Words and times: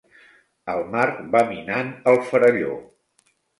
El 0.75 0.81
mar 0.95 1.05
va 1.37 1.43
minant 1.51 1.93
el 2.15 2.19
faralló. 2.33 2.75